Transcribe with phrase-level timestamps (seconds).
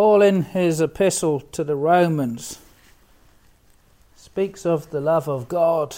[0.00, 2.60] Paul, in his epistle to the Romans,
[4.14, 5.96] speaks of the love of God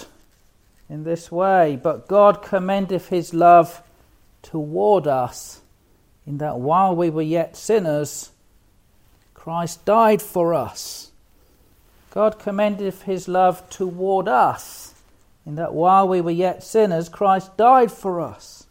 [0.89, 3.83] in this way But God commendeth his love
[4.41, 5.61] toward us,
[6.27, 8.31] in that while we were yet sinners,
[9.35, 11.11] Christ died for us.
[12.11, 14.95] God commendeth his love toward us,
[15.45, 18.67] in that while we were yet sinners, Christ died for us.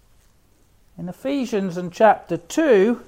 [0.98, 3.04] In Ephesians and chapter 2,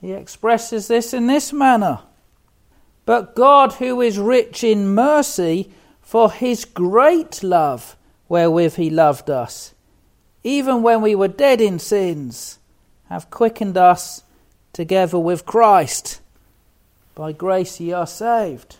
[0.00, 2.00] he expresses this in this manner
[3.04, 7.96] But God, who is rich in mercy, for his great love
[8.28, 9.74] wherewith he loved us,
[10.42, 12.58] even when we were dead in sins,
[13.08, 14.22] have quickened us
[14.72, 16.20] together with Christ.
[17.14, 18.76] By grace ye are saved.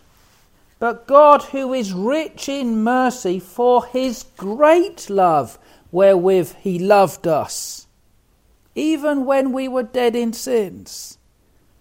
[0.79, 5.57] But God, who is rich in mercy, for his great love
[5.91, 7.86] wherewith he loved us,
[8.77, 11.17] even when we were dead in sins,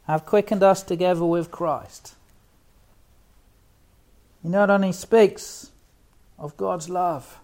[0.06, 2.14] have quickened us together with Christ.
[4.43, 5.70] He not only speaks
[6.38, 7.38] of God's love,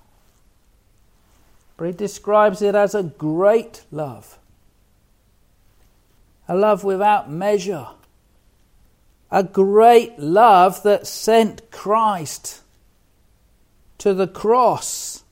[1.77, 4.39] but he describes it as a great love,
[6.49, 7.89] a love without measure,
[9.31, 12.63] a great love that sent Christ
[13.99, 15.25] to the cross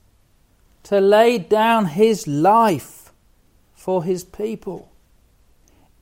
[0.83, 3.00] to lay down his life
[3.81, 4.91] for his people,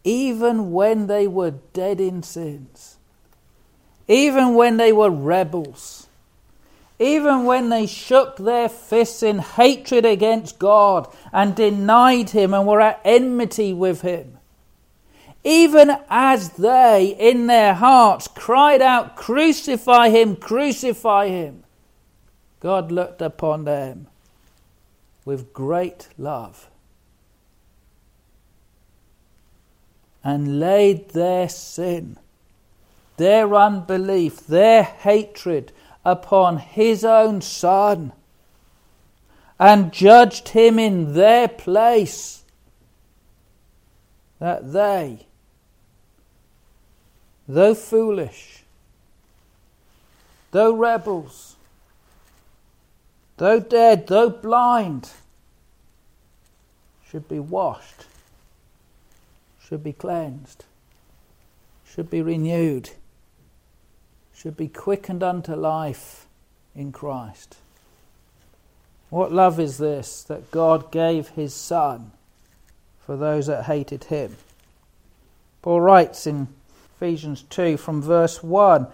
[0.03, 2.97] even when they were dead in sins,
[4.05, 6.07] even when they were rebels,
[6.99, 12.81] even when they shook their fists in hatred against God and denied him and were
[12.81, 14.37] at enmity with him.
[15.45, 21.63] Even as they, in their hearts, cried out, Crucify him, crucify him,
[22.59, 24.07] God looked upon them
[25.23, 26.68] with great love
[30.23, 32.17] and laid their sin,
[33.17, 35.71] their unbelief, their hatred
[36.05, 38.11] upon his own Son
[39.59, 42.43] and judged him in their place,
[44.39, 45.27] that they,
[47.45, 48.63] though foolish,
[50.51, 51.57] though rebels,
[53.35, 55.09] though dead, though blind,
[57.09, 58.05] should be washed,
[59.69, 60.65] should be cleansed,
[61.85, 62.89] should be renewed,
[64.33, 66.25] should be quickened unto life
[66.75, 67.57] in Christ.
[69.11, 72.11] What love is this that God gave his Son
[73.05, 74.37] for those that hated him?
[75.61, 76.47] Paul writes in
[76.95, 78.87] Ephesians 2 from verse 1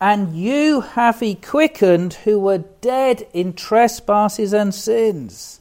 [0.00, 5.59] and you have he quickened who were dead in trespasses and sins.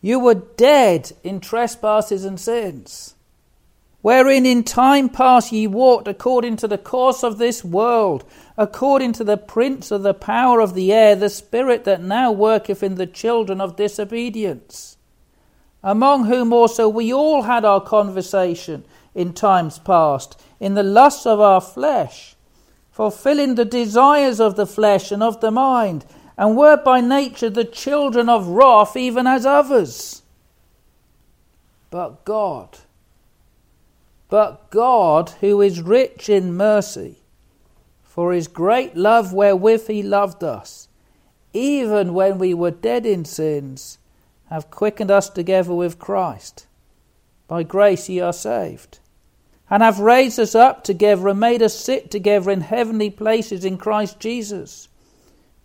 [0.00, 3.14] You were dead in trespasses and sins,
[4.00, 8.24] wherein in time past ye walked according to the course of this world,
[8.56, 12.82] according to the prince of the power of the air, the spirit that now worketh
[12.82, 14.96] in the children of disobedience,
[15.82, 18.84] among whom also we all had our conversation
[19.14, 22.36] in times past, in the lusts of our flesh
[23.00, 26.04] fulfilling the desires of the flesh and of the mind,
[26.40, 30.22] and were by nature the children of wrath, even as others.
[31.90, 32.78] But God,
[34.30, 37.16] but God, who is rich in mercy,
[38.02, 40.88] for his great love wherewith he loved us,
[41.52, 43.98] even when we were dead in sins,
[44.48, 46.66] have quickened us together with Christ.
[47.48, 48.98] By grace ye are saved
[49.68, 53.76] and have raised us up together and made us sit together in heavenly places in
[53.76, 54.88] Christ Jesus,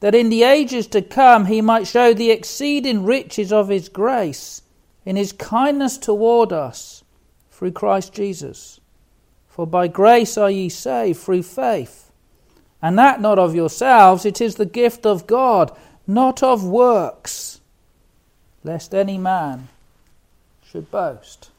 [0.06, 4.62] that in the ages to come he might show the exceeding riches of his grace
[5.04, 7.04] in his kindness toward us
[7.50, 8.80] through Christ Jesus.
[9.48, 12.12] For by grace are ye saved through faith,
[12.84, 17.60] and that not of yourselves, it is the gift of God, not of works,
[18.64, 19.70] lest any man
[20.64, 21.50] should boast.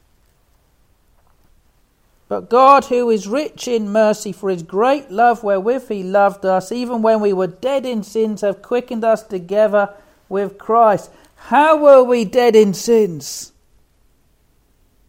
[2.29, 6.71] But God, who is rich in mercy for his great love wherewith he loved us,
[6.71, 9.93] even when we were dead in sins, have quickened us together
[10.27, 11.09] with Christ.
[11.35, 13.53] How were we dead in sins?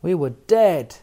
[0.00, 0.96] We were dead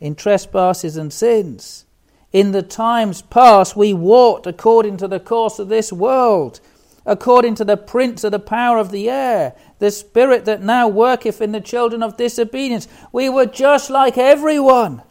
[0.00, 1.84] in trespasses and sins.
[2.32, 6.58] In the times past, we walked according to the course of this world,
[7.06, 11.40] according to the prince of the power of the air, the spirit that now worketh
[11.40, 12.88] in the children of disobedience.
[13.12, 15.02] We were just like everyone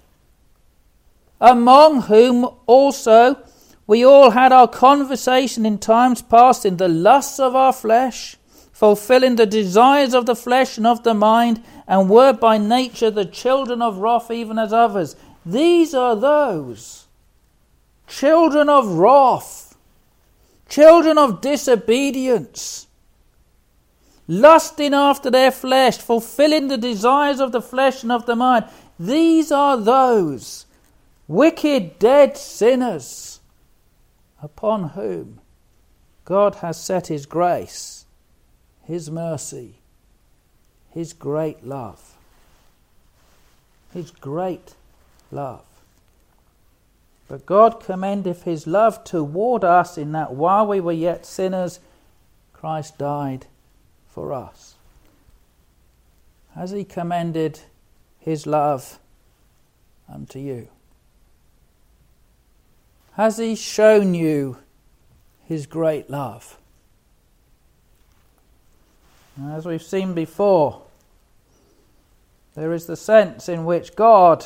[1.44, 3.36] among whom also
[3.86, 8.38] we all had our conversation in times past in the lusts of our flesh,
[8.72, 13.26] fulfilling the desires of the flesh and of the mind, and were by nature the
[13.26, 15.18] children of wrath, even as others.
[15.46, 17.08] These are those
[18.08, 19.76] children of wrath,
[20.70, 22.88] children of disobedience,
[24.30, 28.64] lusting after their flesh, fulfilling the desires of the flesh and of the mind.
[28.98, 30.68] These are those
[31.28, 33.40] wicked, dead sinners
[34.42, 35.40] upon whom
[36.26, 38.06] God has set His grace,
[38.84, 39.76] His mercy,
[40.92, 42.16] His great love.
[43.94, 44.74] His great
[45.32, 45.66] love.
[47.28, 51.80] But God commendeth His love toward us in that while we were yet sinners,
[52.54, 53.48] Christ died
[54.10, 54.76] for us.
[56.56, 57.62] Has He commended
[58.20, 59.00] His love
[60.08, 60.68] unto you?
[63.16, 64.58] Has He shown you
[65.46, 66.58] His great love?
[69.50, 70.82] As we've seen before,
[72.56, 74.46] there is the sense in which God,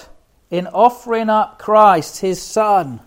[0.49, 3.01] in offering up Christ, His Son,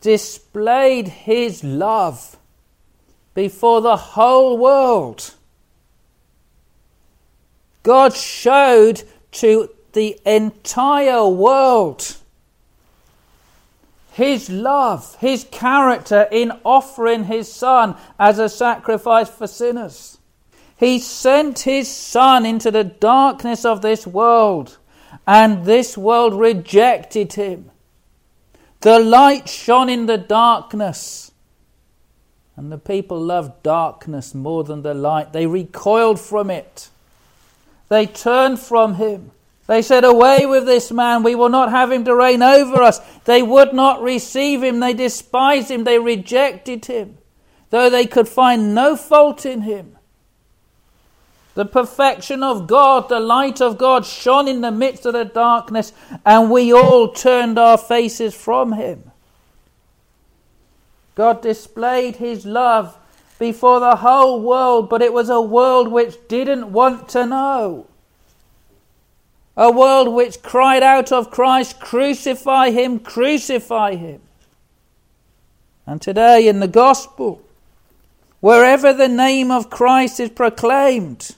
[0.00, 2.36] displayed His love
[3.34, 5.34] before the whole world.
[7.82, 9.02] God showed
[9.32, 12.16] to the entire world
[14.16, 20.16] his love, his character in offering his son as a sacrifice for sinners.
[20.78, 24.78] He sent his son into the darkness of this world,
[25.26, 27.70] and this world rejected him.
[28.80, 31.30] The light shone in the darkness,
[32.56, 35.34] and the people loved darkness more than the light.
[35.34, 36.88] They recoiled from it,
[37.90, 39.32] they turned from him.
[39.66, 43.00] They said, Away with this man, we will not have him to reign over us.
[43.24, 47.18] They would not receive him, they despised him, they rejected him,
[47.70, 49.98] though they could find no fault in him.
[51.54, 55.92] The perfection of God, the light of God shone in the midst of the darkness,
[56.24, 59.10] and we all turned our faces from him.
[61.14, 62.96] God displayed his love
[63.38, 67.86] before the whole world, but it was a world which didn't want to know.
[69.56, 74.20] A world which cried out of Christ, Crucify him, crucify him.
[75.86, 77.40] And today in the gospel,
[78.40, 81.34] wherever the name of Christ is proclaimed,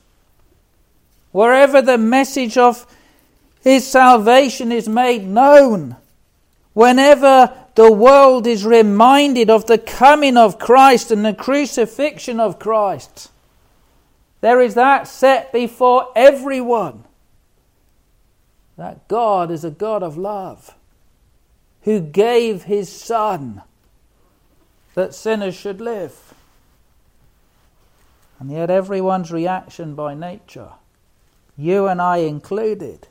[1.30, 2.86] wherever the message of
[3.62, 5.96] his salvation is made known,
[6.72, 13.30] whenever the world is reminded of the coming of Christ and the crucifixion of Christ,
[14.40, 17.04] there is that set before everyone
[18.78, 20.76] that God is a God of love
[21.82, 23.62] who gave his Son
[24.94, 26.32] that sinners should live.
[28.38, 30.70] And yet, everyone's reaction by nature,
[31.56, 33.08] you and I included,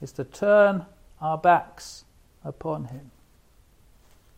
[0.00, 0.86] is to turn
[1.20, 2.04] our backs
[2.44, 3.10] upon him,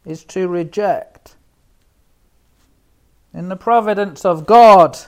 [0.06, 1.36] is to reject.
[3.34, 4.98] In the providence of God,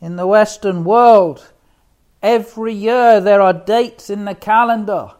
[0.00, 1.50] in the Western world,
[2.24, 5.10] Every year there are dates in the calendar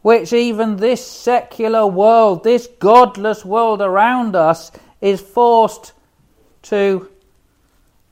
[0.00, 4.72] which even this secular world, this godless world around us,
[5.02, 5.92] is forced
[6.62, 7.10] to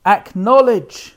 [0.05, 1.15] acknowledge.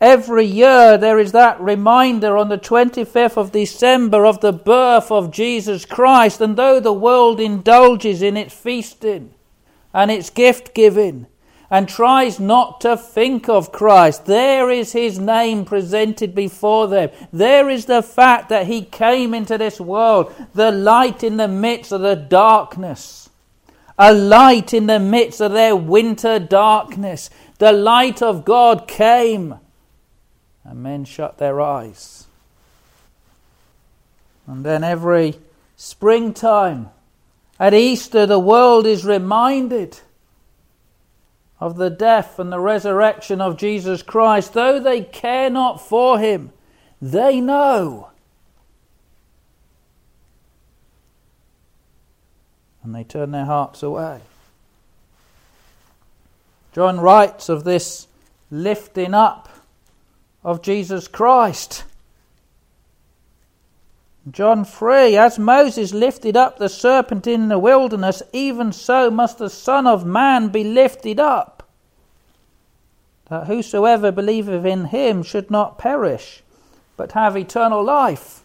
[0.00, 5.30] Every year there is that reminder on the 25th of December of the birth of
[5.30, 9.34] Jesus Christ, and though the world indulges in its feasting
[9.92, 11.26] and its gift giving,
[11.70, 14.26] and tries not to think of Christ.
[14.26, 17.10] There is his name presented before them.
[17.32, 21.92] There is the fact that he came into this world, the light in the midst
[21.92, 23.30] of the darkness,
[23.96, 27.30] a light in the midst of their winter darkness.
[27.58, 29.54] The light of God came,
[30.64, 32.26] and men shut their eyes.
[34.46, 35.38] And then every
[35.76, 36.88] springtime,
[37.60, 40.00] at Easter, the world is reminded
[41.60, 46.52] of the death and the resurrection of Jesus Christ, though they care not for him,
[47.02, 48.08] they know.
[52.82, 54.20] And they turn their hearts away.
[56.72, 58.06] John writes of this
[58.50, 59.48] lifting up
[60.42, 61.84] of Jesus Christ.
[64.28, 69.48] John 3 As Moses lifted up the serpent in the wilderness, even so must the
[69.48, 71.68] Son of Man be lifted up,
[73.30, 76.42] that whosoever believeth in him should not perish,
[76.96, 78.42] but have eternal life.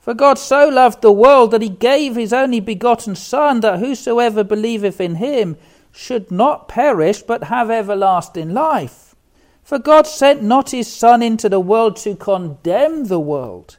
[0.00, 4.42] For God so loved the world that he gave his only begotten Son, that whosoever
[4.42, 5.56] believeth in him
[5.92, 9.14] should not perish but have everlasting life.
[9.62, 13.78] For God sent not his Son into the world to condemn the world,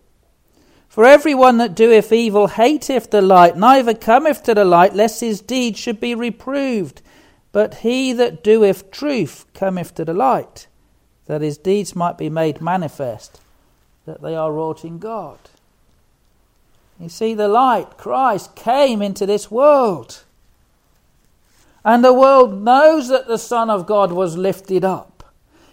[0.91, 5.21] For every one that doeth evil hateth the light, neither cometh to the light, lest
[5.21, 7.01] his deeds should be reproved.
[7.53, 10.67] But he that doeth truth cometh to the light,
[11.27, 13.39] that his deeds might be made manifest,
[14.05, 15.39] that they are wrought in God.
[16.99, 20.25] You see, the light, Christ, came into this world.
[21.85, 25.23] And the world knows that the Son of God was lifted up.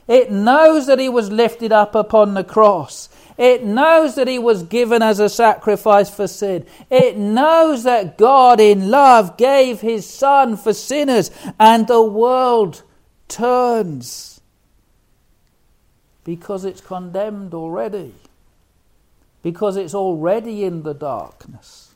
[0.07, 3.09] It knows that he was lifted up upon the cross.
[3.39, 6.67] It knows that he was given as a sacrifice for sin.
[6.91, 12.83] It knows that God in love gave his son for sinners and the world
[13.29, 14.41] turns
[16.25, 18.13] because it's condemned already.
[19.41, 21.95] Because it's already in the darkness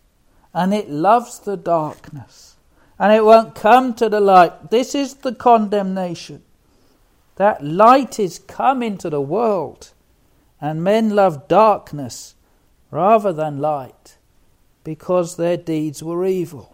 [0.55, 2.55] and it loves the darkness
[3.01, 4.71] and it won't come to the light.
[4.71, 6.45] This is the condemnation.
[7.35, 9.91] That light is come into the world
[10.63, 12.37] and men loved darkness
[12.93, 14.17] rather than light
[14.85, 16.73] because their deeds were evil.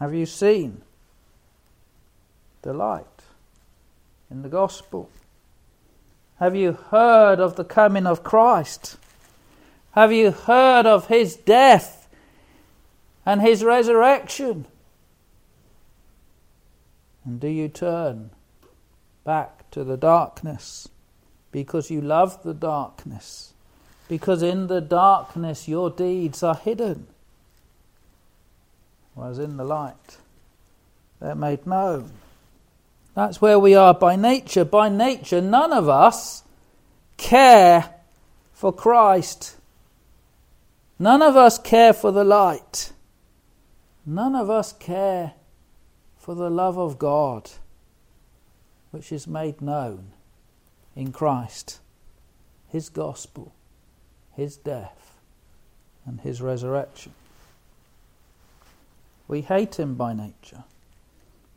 [0.00, 0.82] Have you seen
[2.62, 3.04] the light
[4.30, 5.08] in the gospel?
[6.40, 8.96] Have you heard of the coming of Christ?
[9.92, 12.08] Have you heard of his death
[13.24, 14.66] and his resurrection?
[17.24, 18.30] And do you turn
[19.24, 20.88] back to the darkness
[21.52, 23.52] because you love the darkness,
[24.08, 27.06] because in the darkness your deeds are hidden,
[29.14, 30.18] whereas in the light
[31.20, 32.10] they're made known.
[33.14, 34.64] That's where we are by nature.
[34.64, 36.42] By nature, none of us
[37.16, 37.94] care
[38.52, 39.54] for Christ.
[40.98, 42.90] None of us care for the light.
[44.04, 45.34] None of us care
[46.16, 47.48] for the love of God
[48.90, 50.12] which is made known
[50.96, 51.80] in Christ,
[52.68, 53.52] His gospel,
[54.34, 55.14] His death,
[56.06, 57.12] and His resurrection.
[59.26, 60.64] We hate Him by nature.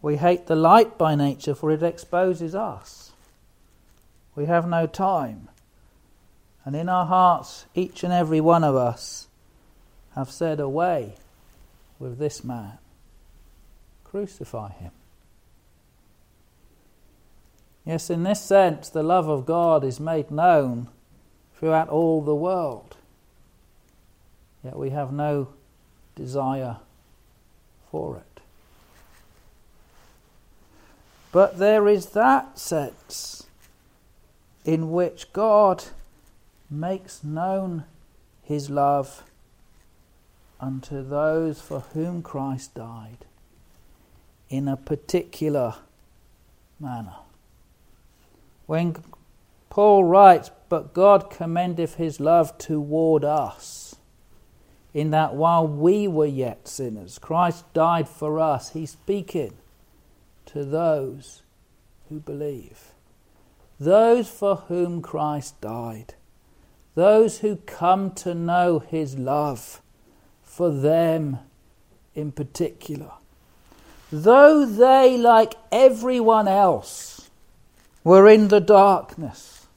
[0.01, 3.11] We hate the light by nature, for it exposes us.
[4.35, 5.50] We have no time.
[6.65, 9.27] And in our hearts, each and every one of us
[10.15, 11.15] have said, Away
[12.00, 12.77] with this man.
[14.03, 14.91] Crucify him.
[17.85, 20.88] Yes, in this sense, the love of God is made known
[21.55, 22.95] throughout all the world.
[24.63, 25.50] Yet we have no
[26.15, 26.77] desire
[27.89, 28.41] for it.
[31.31, 33.47] But there is that sense
[34.65, 35.85] in which God
[36.69, 37.85] makes known
[38.43, 39.23] his love
[40.59, 43.25] unto those for whom Christ died
[44.50, 45.75] in a particular
[46.79, 47.15] manner.
[48.65, 48.96] When
[49.70, 53.96] Paul writes, But God commendeth his love toward us,
[54.94, 58.72] in that while we were yet sinners, Christ died for us.
[58.72, 59.53] He's speaking
[60.48, 61.44] to those
[62.10, 62.91] who believe,
[63.80, 66.15] those for whom Christ died,
[66.94, 69.82] those who come to know his love,
[70.44, 71.39] for them
[72.13, 73.12] in particular.
[74.12, 77.20] Though they, like everyone else,
[78.03, 79.67] were in the darkness.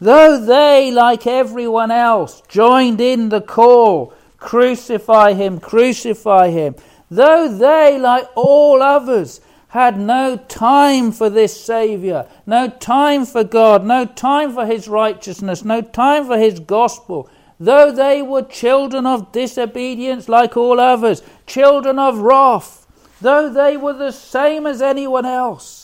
[0.00, 6.74] Though they, like everyone else, joined in the call, crucify him, crucify him,
[7.10, 9.40] though they, like all others,
[9.72, 15.64] had no time for this Saviour, no time for God, no time for His righteousness,
[15.64, 21.98] no time for His gospel, though they were children of disobedience like all others, children
[21.98, 22.86] of wrath,
[23.22, 25.81] though they were the same as anyone else,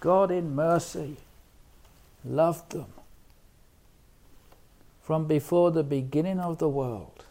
[0.00, 1.16] God in mercy
[2.24, 2.86] loved them
[5.02, 7.24] from before the beginning of the world.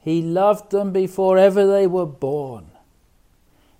[0.00, 2.66] He loved them before ever they were born.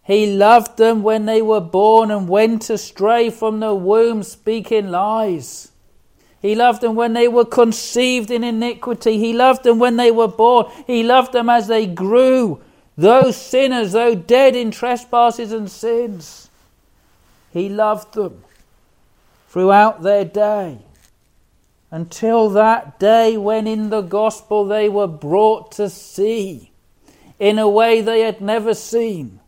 [0.03, 5.71] He loved them when they were born and went astray from the womb, speaking lies.
[6.43, 9.19] He loved them when they were conceived in iniquity.
[9.19, 10.67] He loved them when they were born.
[10.87, 12.61] He loved them as they grew
[12.99, 16.44] those sinners, though dead in trespasses and sins,
[17.55, 18.45] he loved them
[19.49, 20.79] throughout their day
[21.91, 26.73] until that day when in the gospel they were brought to see
[27.39, 29.39] in a way they had never seen.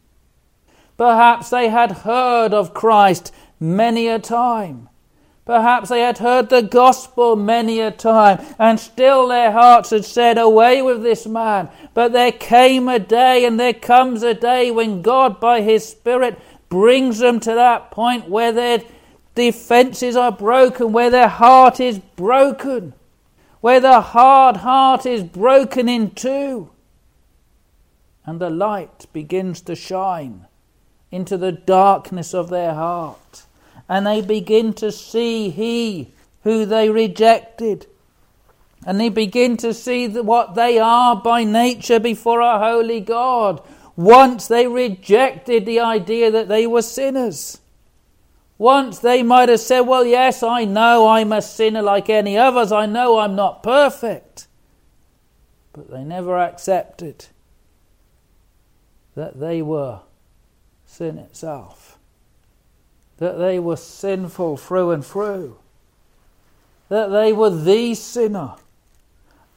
[0.96, 4.88] Perhaps they had heard of Christ many a time.
[5.44, 10.38] Perhaps they had heard the gospel many a time, and still their hearts had said,
[10.38, 11.68] Away with this man.
[11.94, 16.36] But there came a day, and there comes a day when God, by His Spirit,
[16.68, 18.82] brings them to that point where their
[19.35, 22.94] defenses are broken, where their heart is broken,
[23.61, 26.70] where the hard heart is broken in two,
[28.25, 30.46] and the light begins to shine
[31.11, 33.46] into the darkness of their heart
[33.88, 37.87] and they begin to see He who they rejected.
[38.85, 43.61] And they begin to see what they are by nature before a holy God.
[43.96, 47.60] Once they rejected the idea that they were sinners.
[48.58, 52.72] Once they might have said, Well, yes, I know I'm a sinner like any others.
[52.72, 54.46] I know I'm not perfect.
[55.72, 57.26] But they never accepted
[59.14, 60.00] that they were
[60.84, 61.96] sin itself
[63.18, 65.56] that they were sinful through and through,
[66.88, 68.54] that they were the sinner,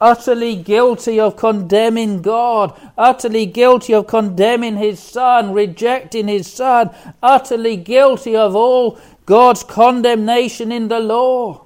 [0.01, 6.91] utterly guilty of condemning God, utterly guilty of condemning His Son, rejecting His Son,
[7.21, 11.65] utterly guilty of all God's condemnation in the law.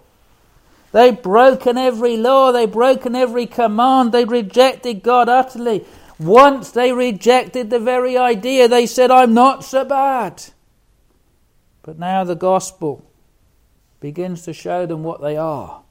[0.91, 5.85] They've broken every law, they've broken every command, they rejected God utterly.
[6.19, 10.43] Once they rejected the very idea, they said, I'm not so bad.
[11.81, 13.03] But now the gospel
[13.99, 15.82] begins to show them what they are.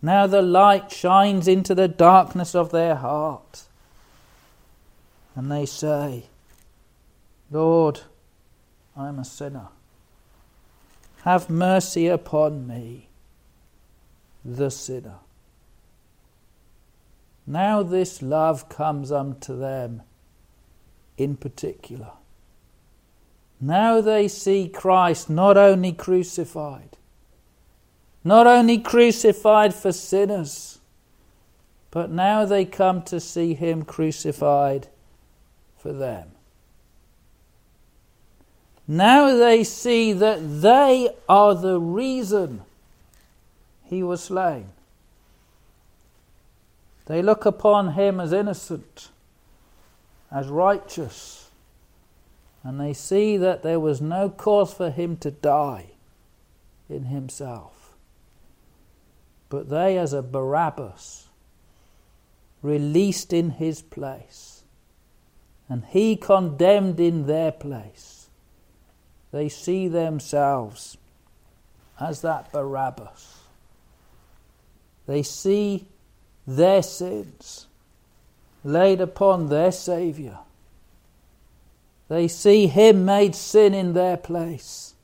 [0.00, 3.64] Now the light shines into the darkness of their heart.
[5.34, 6.24] And they say,
[7.50, 8.00] Lord,
[8.96, 9.68] I am a sinner.
[11.22, 13.08] Have mercy upon me,
[14.44, 15.16] the sinner.
[17.46, 20.02] Now this love comes unto them
[21.16, 22.10] in particular.
[23.58, 26.97] Now they see Christ not only crucified,
[28.28, 30.78] not only crucified for sinners,
[31.90, 34.86] but now they come to see him crucified
[35.76, 36.28] for them.
[38.86, 42.62] Now they see that they are the reason
[43.84, 44.68] he was slain.
[47.06, 49.08] They look upon him as innocent,
[50.30, 51.48] as righteous
[52.68, 55.86] and they see that there was no cause for him to die
[56.88, 57.77] in himself.
[59.48, 61.28] But they, as a Barabbas,
[62.62, 64.62] released in his place,
[65.68, 68.28] and he condemned in their place,
[69.30, 70.96] they see themselves
[72.00, 73.42] as that Barabbas.
[75.06, 75.86] They see
[76.46, 77.66] their sins
[78.64, 80.40] laid upon their Saviour
[82.08, 84.94] they see him made sin in their place.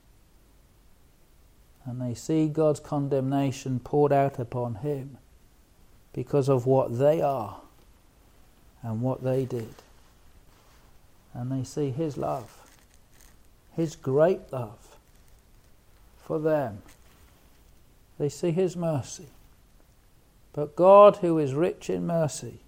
[1.84, 5.18] And they see God's condemnation poured out upon him
[6.12, 7.60] because of what they are
[8.82, 9.74] and what they did.
[11.34, 12.68] And they see his love,
[13.72, 14.96] his great love
[16.24, 16.82] for them.
[18.18, 19.28] They see his mercy.
[20.52, 22.60] But God, who is rich in mercy,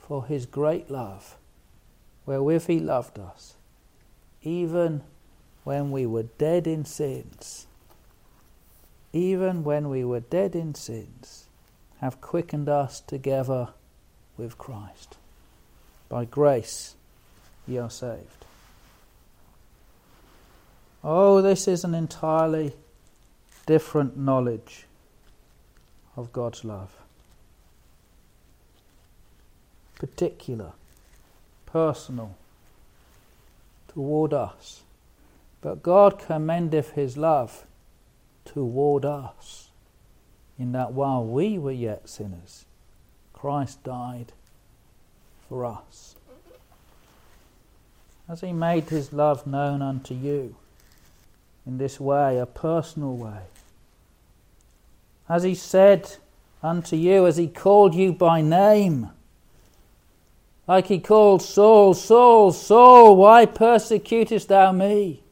[0.00, 1.36] for his great love,
[2.24, 3.54] wherewith he loved us,
[4.42, 5.02] even
[5.64, 7.66] when we were dead in sins,
[9.12, 11.46] even when we were dead in sins,
[12.00, 13.68] have quickened us together
[14.36, 15.16] with Christ.
[16.08, 16.94] By grace
[17.66, 18.44] ye are saved.
[21.02, 22.74] Oh, this is an entirely
[23.66, 24.86] different knowledge
[26.16, 26.96] of God's love.
[29.94, 30.72] Particular
[31.66, 32.36] personal
[33.88, 34.82] toward us.
[35.60, 37.66] But God commendeth his love
[38.48, 39.68] toward us,
[40.58, 42.64] in that while we were yet sinners,
[43.32, 44.32] Christ died
[45.48, 46.16] for us.
[48.28, 50.56] As he made his love known unto you
[51.66, 53.42] in this way, a personal way,
[55.28, 56.16] as he said
[56.62, 59.10] unto you, as he called you by name,
[60.66, 65.22] like he called Saul, Saul, Saul, why persecutest thou me?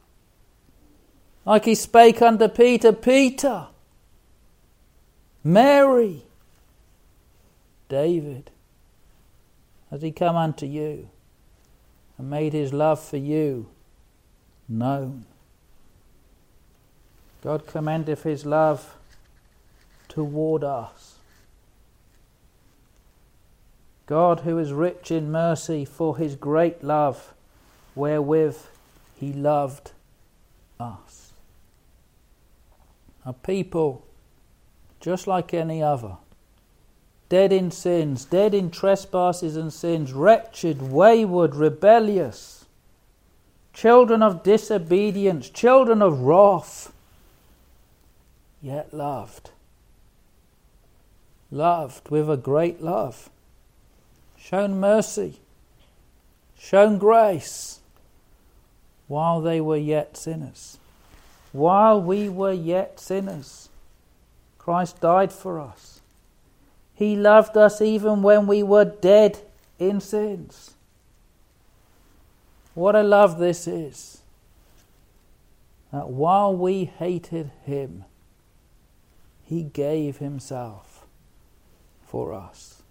[1.47, 3.67] Like he spake unto Peter, Peter,
[5.45, 6.25] Mary,
[7.87, 8.51] David,
[9.89, 11.07] Has he come unto you
[12.17, 13.69] and made his love for you
[14.67, 15.23] known?
[17.41, 18.97] God commendeth his love
[20.09, 21.19] toward us.
[24.05, 27.33] God, who is rich in mercy for his great love,
[27.95, 28.57] wherewith
[29.15, 29.91] he loved
[30.77, 31.06] us.
[33.27, 34.05] A people
[35.01, 36.15] just like any other
[37.27, 42.65] dead in sins, dead in trespasses and sins, wretched, wayward, rebellious,
[43.73, 46.93] children of disobedience, children of wrath,
[48.61, 49.51] yet loved.
[51.51, 53.29] Loved with a great love,
[54.37, 55.39] shown mercy,
[56.57, 57.79] shown grace,
[59.07, 60.77] while they were yet sinners.
[61.57, 63.69] While we were yet sinners,
[64.59, 66.01] Christ died for us.
[66.93, 69.39] He loved us even when we were dead
[69.79, 70.75] in sins.
[72.75, 74.21] What a love this is.
[75.91, 78.05] That while we hated Him,
[79.43, 81.07] He gave Himself
[82.05, 82.83] for us.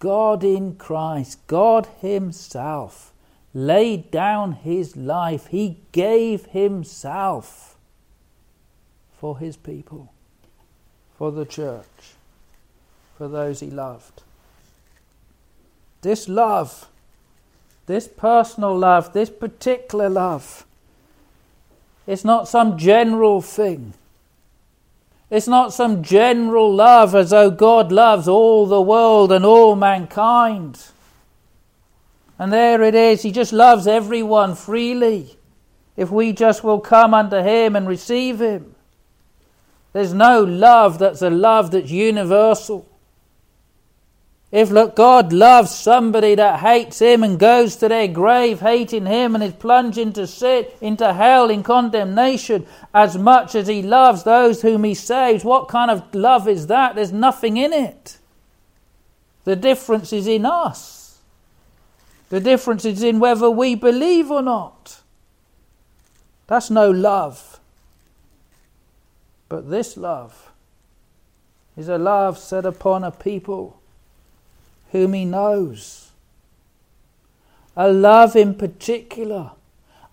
[0.00, 3.14] God in Christ, God Himself,
[3.54, 5.48] laid down His life.
[5.48, 7.76] He gave Himself
[9.18, 10.12] for His people,
[11.16, 12.14] for the church
[13.20, 14.22] for those he loved.
[16.00, 16.88] This love,
[17.84, 20.64] this personal love, this particular love,
[22.06, 23.92] it's not some general thing.
[25.28, 30.82] It's not some general love as though God loves all the world and all mankind.
[32.40, 35.36] And there it is, He just loves everyone freely
[35.94, 38.74] if we just will come unto Him and receive Him.
[39.92, 42.88] There's no love that's a love that's universal.
[44.50, 49.36] If look, God loves somebody that hates him and goes to their grave hating him
[49.36, 54.62] and is plunged into sin, into hell in condemnation as much as he loves those
[54.62, 56.96] whom he saves, what kind of love is that?
[56.96, 58.18] There's nothing in it.
[59.44, 60.99] The difference is in us.
[62.30, 65.00] The difference is in whether we believe or not.
[66.46, 67.60] That's no love.
[69.48, 70.52] But this love
[71.76, 73.80] is a love set upon a people
[74.92, 76.10] whom he knows.
[77.76, 79.52] A love in particular,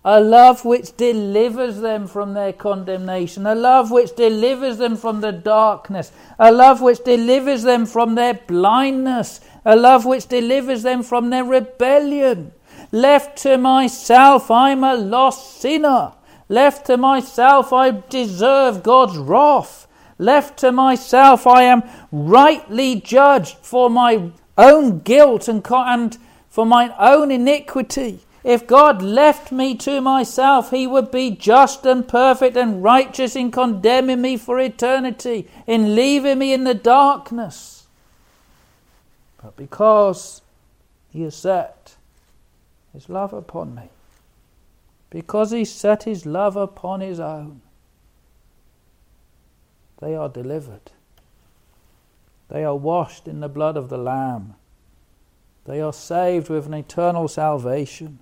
[0.04, 5.32] a love which delivers them from their condemnation, a love which delivers them from the
[5.32, 11.28] darkness, a love which delivers them from their blindness, a love which delivers them from
[11.28, 12.50] their rebellion.
[12.90, 16.12] Left to myself, I'm a lost sinner.
[16.48, 19.86] Left to myself, I deserve God's wrath.
[20.16, 26.16] Left to myself, I am rightly judged for my own guilt and, and
[26.48, 28.20] for my own iniquity.
[28.42, 33.50] If God left me to myself, he would be just and perfect and righteous in
[33.50, 37.77] condemning me for eternity, in leaving me in the darkness.
[39.42, 40.42] But because
[41.10, 41.96] he has set
[42.92, 43.90] his love upon me,
[45.10, 47.62] because he set his love upon his own,
[50.00, 50.90] they are delivered.
[52.48, 54.54] They are washed in the blood of the Lamb.
[55.64, 58.20] They are saved with an eternal salvation.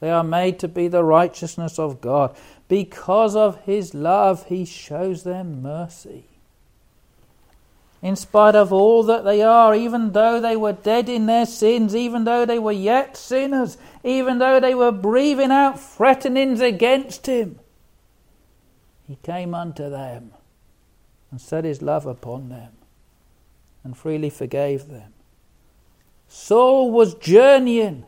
[0.00, 2.36] They are made to be the righteousness of God.
[2.68, 6.27] Because of His love, He shows them mercy.
[8.00, 11.96] In spite of all that they are, even though they were dead in their sins,
[11.96, 17.58] even though they were yet sinners, even though they were breathing out threatenings against Him,
[19.08, 20.30] He came unto them
[21.30, 22.72] and set His love upon them
[23.82, 25.12] and freely forgave them.
[26.28, 28.04] Saul was journeying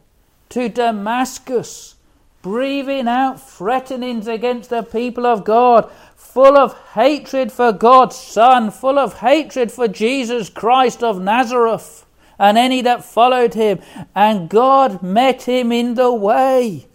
[0.51, 1.97] to Damascus,
[2.43, 8.99] breathing out threatenings against the people of God, full of hatred for God's Son, full
[8.99, 12.07] of hatred for Jesus Christ of Nazareth
[12.39, 13.81] and any that followed him.
[14.15, 16.87] And God met him in the way.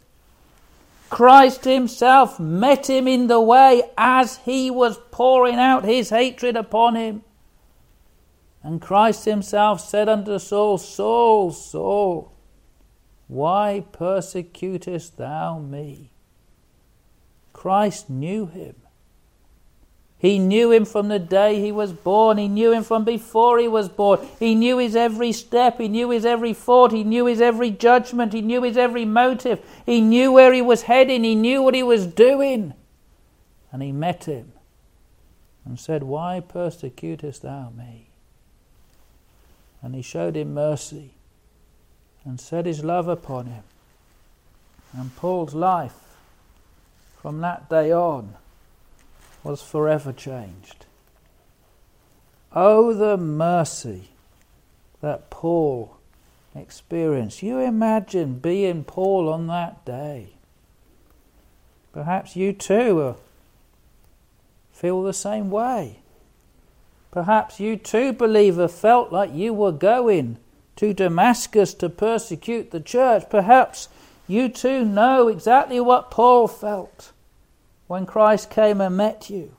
[1.09, 6.95] Christ Himself met him in the way as he was pouring out his hatred upon
[6.95, 7.23] him.
[8.63, 12.31] And Christ himself said unto Saul, Saul, Saul,
[13.27, 16.09] why persecutest thou me?
[17.53, 18.75] Christ knew him.
[20.25, 22.37] He knew him from the day he was born.
[22.37, 24.27] He knew him from before he was born.
[24.39, 25.79] He knew his every step.
[25.79, 26.91] He knew his every thought.
[26.91, 28.33] He knew his every judgment.
[28.33, 29.59] He knew his every motive.
[29.85, 31.23] He knew where he was heading.
[31.23, 32.73] He knew what he was doing.
[33.71, 34.53] And he met him
[35.63, 38.09] and said, Why persecutest thou me?
[39.85, 41.11] and he showed him mercy
[42.23, 43.63] and set his love upon him.
[44.97, 46.17] And Paul's life
[47.21, 48.33] from that day on
[49.45, 50.87] was forever changed.
[52.51, 54.09] Oh, the mercy
[55.01, 55.97] that Paul
[56.55, 57.43] experienced.
[57.43, 60.29] You imagine being Paul on that day.
[61.93, 63.15] Perhaps you too
[64.73, 65.99] feel the same way.
[67.11, 70.37] Perhaps you too, believer, felt like you were going
[70.77, 73.29] to Damascus to persecute the church.
[73.29, 73.89] Perhaps
[74.27, 77.11] you too know exactly what Paul felt
[77.87, 79.55] when Christ came and met you.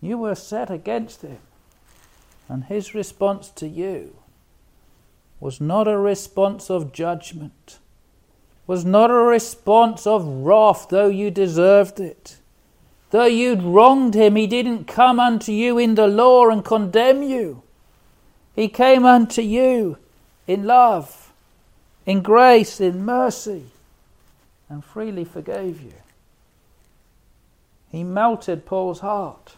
[0.00, 1.38] You were set against him.
[2.48, 4.16] And his response to you
[5.38, 7.78] was not a response of judgment,
[8.66, 12.38] was not a response of wrath, though you deserved it.
[13.10, 17.62] Though you'd wronged him, he didn't come unto you in the law and condemn you.
[18.54, 19.96] He came unto you
[20.46, 21.32] in love,
[22.04, 23.66] in grace, in mercy,
[24.68, 25.94] and freely forgave you.
[27.90, 29.56] He melted Paul's heart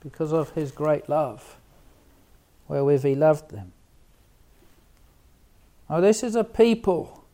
[0.00, 1.56] because of his great love,
[2.68, 3.72] wherewith he loved them.
[5.90, 7.24] Now, this is a people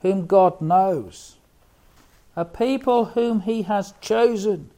[0.00, 1.36] whom God knows,
[2.36, 4.70] a people whom he has chosen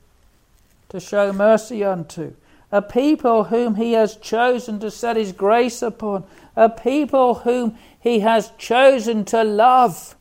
[0.89, 2.35] to show mercy unto,
[2.71, 8.21] a people whom he has chosen to set his grace upon, a people whom he
[8.21, 10.15] has chosen to love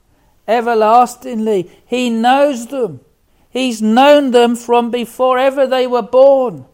[0.48, 1.70] everlastingly.
[1.86, 3.02] He knows them.
[3.50, 6.66] He's known them from before ever they were born.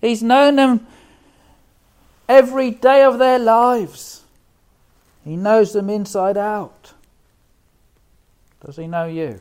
[0.00, 0.86] He's known them
[2.28, 4.22] every day of their lives.
[5.24, 6.92] He knows them inside out.
[8.64, 9.40] Does he know you?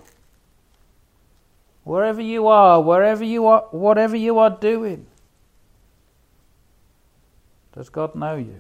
[1.84, 5.06] Wherever you are, wherever you are, whatever you are doing,
[7.74, 8.60] does God know you?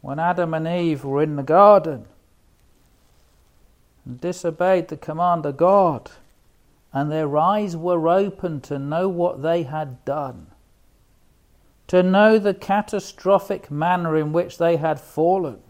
[0.00, 2.04] When Adam and Eve were in the garden,
[4.16, 6.10] disobeyed the command of God,
[6.92, 10.48] and their eyes were opened to know what they had done,
[11.86, 15.60] to know the catastrophic manner in which they had fallen,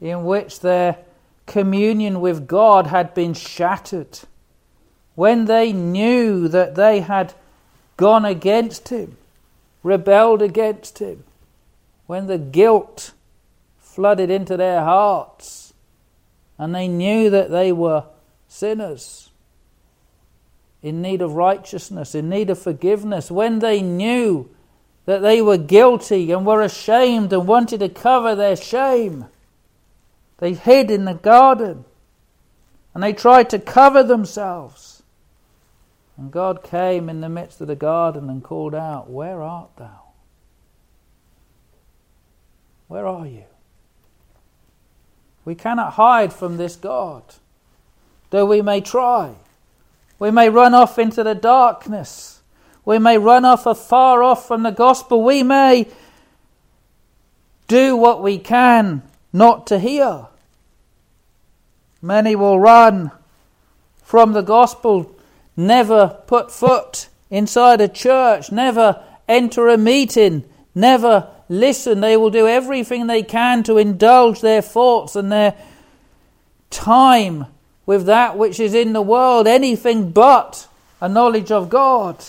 [0.00, 0.98] in which their
[1.46, 4.20] communion with God had been shattered,
[5.14, 7.34] when they knew that they had
[7.96, 9.16] gone against Him,
[9.82, 11.24] rebelled against Him,
[12.06, 13.12] when the guilt
[13.78, 15.71] flooded into their hearts
[16.62, 18.04] and they knew that they were
[18.46, 19.32] sinners
[20.80, 24.48] in need of righteousness, in need of forgiveness, when they knew
[25.04, 29.26] that they were guilty and were ashamed and wanted to cover their shame,
[30.38, 31.84] they hid in the garden
[32.94, 35.02] and they tried to cover themselves.
[36.16, 40.02] And God came in the midst of the garden and called out, Where art thou?
[42.86, 43.46] Where are you?
[45.44, 47.22] We cannot hide from this God,
[48.30, 49.34] though we may try.
[50.18, 52.42] We may run off into the darkness.
[52.84, 55.22] We may run off afar off from the gospel.
[55.22, 55.88] We may
[57.66, 59.02] do what we can
[59.32, 60.26] not to hear.
[62.00, 63.10] Many will run
[64.02, 65.14] from the gospel,
[65.56, 72.00] never put foot inside a church, never enter a meeting, never listen.
[72.00, 75.54] They will do everything they can to indulge their thoughts and their
[76.70, 77.46] time
[77.84, 80.66] with that which is in the world, anything but
[81.00, 82.24] a knowledge of God.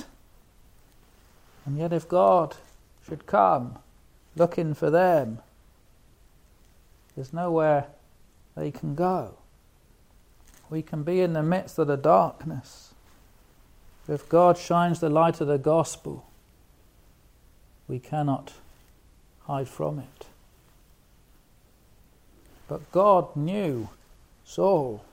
[1.66, 2.56] And yet, if God
[3.08, 3.78] should come
[4.36, 5.40] looking for them,
[7.16, 7.88] there's nowhere
[8.56, 9.36] they can go.
[10.70, 12.94] We can be in the midst of the darkness.
[14.08, 16.26] If God shines the light of the gospel,
[17.88, 18.54] we cannot
[19.46, 20.28] hide from it.
[22.68, 23.90] But God knew
[24.46, 25.04] Saul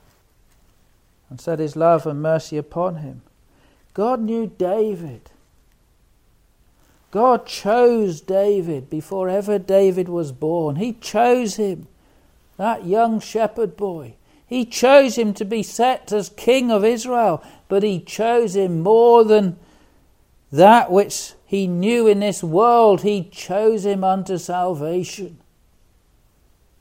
[1.29, 3.21] and set his love and mercy upon him.
[3.93, 5.29] God knew David.
[7.11, 10.77] God chose David before ever David was born.
[10.77, 11.87] He chose him,
[12.57, 14.15] that young shepherd boy.
[14.47, 19.23] He chose him to be set as king of Israel, but he chose him more
[19.23, 19.57] than
[20.51, 25.37] that which he knew in this world, he chose him unto salvation.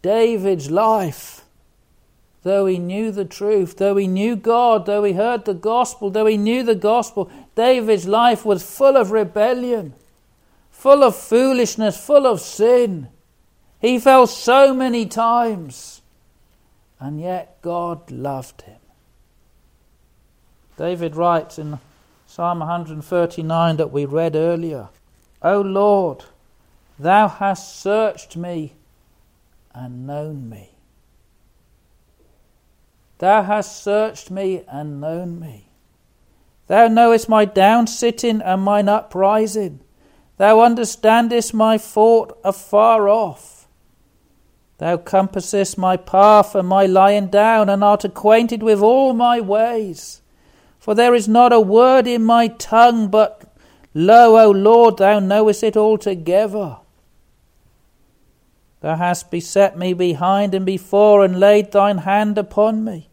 [0.00, 1.44] David's life,
[2.44, 6.26] though he knew the truth, though he knew God, though he heard the gospel, though
[6.26, 9.92] he knew the gospel, David's life was full of rebellion,
[10.70, 13.08] full of foolishness, full of sin.
[13.80, 16.00] He fell so many times,
[17.00, 18.78] and yet God loved him.
[20.76, 21.80] David writes in
[22.30, 24.88] Psalm 139 that we read earlier.
[25.42, 26.26] O Lord,
[26.96, 28.74] Thou hast searched me
[29.74, 30.70] and known me.
[33.18, 35.70] Thou hast searched me and known me.
[36.68, 39.80] Thou knowest my down sitting and mine uprising.
[40.36, 43.66] Thou understandest my thought afar off.
[44.78, 50.20] Thou compassest my path and my lying down, and art acquainted with all my ways.
[50.80, 53.44] For there is not a word in my tongue, but
[53.92, 56.78] lo, O Lord, thou knowest it altogether.
[58.80, 63.10] Thou hast beset me behind and before, and laid thine hand upon me.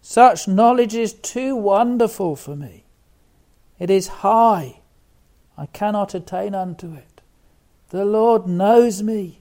[0.00, 2.84] Such knowledge is too wonderful for me.
[3.80, 4.78] It is high.
[5.58, 7.20] I cannot attain unto it.
[7.90, 9.40] The Lord knows me.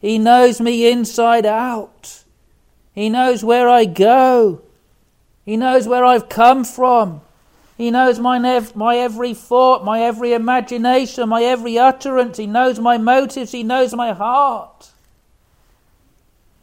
[0.00, 2.24] He knows me inside out.
[2.92, 4.62] He knows where I go.
[5.48, 7.22] He knows where I've come from.
[7.78, 12.36] He knows my, nev- my every thought, my every imagination, my every utterance.
[12.36, 13.52] He knows my motives.
[13.52, 14.90] He knows my heart.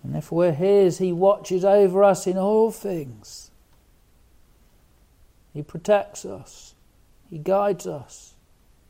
[0.04, 3.50] And if we're His, He watches over us in all things.
[5.52, 6.76] He protects us,
[7.28, 8.36] He guides us,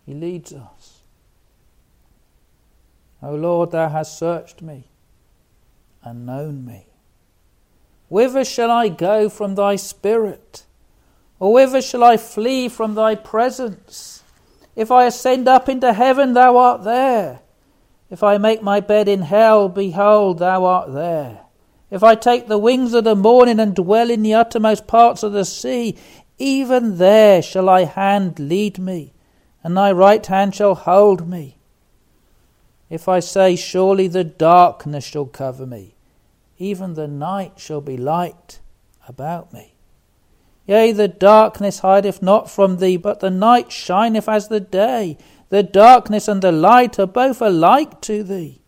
[0.05, 1.03] He leads us.
[3.23, 4.89] O Lord, Thou hast searched me
[6.03, 6.87] and known me.
[8.09, 10.65] Whither shall I go from Thy Spirit?
[11.39, 14.23] Or whither shall I flee from Thy presence?
[14.75, 17.41] If I ascend up into heaven, Thou art there.
[18.09, 21.41] If I make my bed in hell, behold, thou art there.
[21.89, 25.33] If I take the wings of the morning and dwell in the uttermost parts of
[25.33, 25.97] the sea,
[26.37, 29.13] even there shall thy hand lead me,
[29.63, 31.57] and thy right hand shall hold me.
[32.89, 35.94] If I say, Surely the darkness shall cover me,
[36.57, 38.59] even the night shall be light
[39.07, 39.75] about me.
[40.67, 45.17] Yea, the darkness hideth not from thee, but the night shineth as the day.
[45.49, 48.61] The darkness and the light are both alike to thee.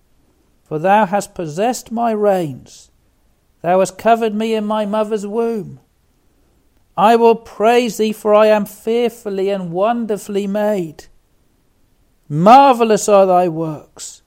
[0.64, 2.92] For thou hast possessed my reins.
[3.62, 5.80] Thou hast covered me in my mother's womb.
[6.96, 11.06] I will praise thee, for I am fearfully and wonderfully made.
[12.30, 14.24] Marvellous are thy works,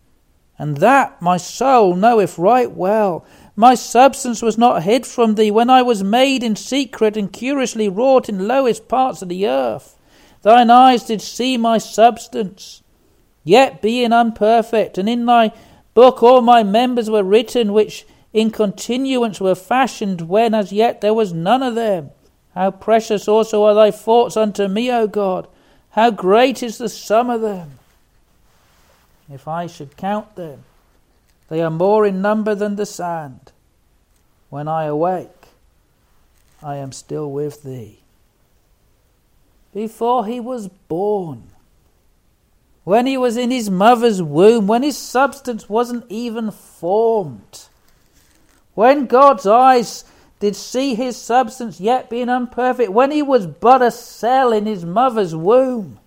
[0.58, 3.24] and that my soul knoweth right well.
[3.60, 7.90] My substance was not hid from thee when I was made in secret and curiously
[7.90, 9.98] wrought in lowest parts of the earth.
[10.40, 12.82] Thine eyes did see my substance,
[13.44, 15.52] yet being unperfect, and in thy
[15.92, 21.12] book all my members were written, which in continuance were fashioned, when as yet there
[21.12, 22.12] was none of them.
[22.54, 25.46] How precious also are thy thoughts unto me, O God!
[25.90, 27.78] How great is the sum of them!
[29.30, 30.64] If I should count them,
[31.50, 33.52] they are more in number than the sand.
[34.48, 35.48] When I awake,
[36.62, 38.00] I am still with thee
[39.72, 41.44] before he was born.
[42.84, 47.66] When he was in his mother's womb, when his substance wasn't even formed.
[48.74, 50.04] When God's eyes
[50.40, 54.84] did see his substance yet being imperfect, when he was but a cell in his
[54.84, 55.99] mother's womb.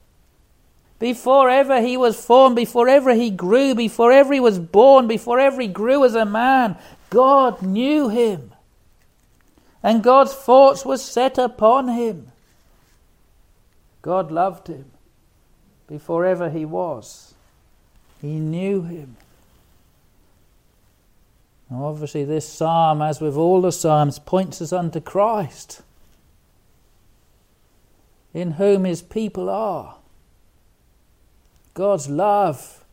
[1.03, 5.37] Before ever he was formed, before ever he grew, before ever he was born, before
[5.37, 6.77] ever he grew as a man,
[7.09, 8.53] God knew him.
[9.83, 12.31] And God's thoughts were set upon him.
[14.01, 14.85] God loved him
[15.87, 17.33] before ever he was.
[18.21, 19.17] He knew him.
[21.69, 25.81] Now, obviously, this psalm, as with all the psalms, points us unto Christ,
[28.33, 29.97] in whom his people are.
[31.73, 32.83] God's love,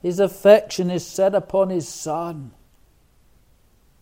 [0.00, 2.52] his affection is set upon his Son.